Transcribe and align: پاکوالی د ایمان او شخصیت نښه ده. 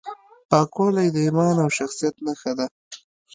پاکوالی 0.49 1.07
د 1.11 1.17
ایمان 1.25 1.55
او 1.63 1.69
شخصیت 1.77 2.15
نښه 2.25 2.51
ده. 2.57 2.67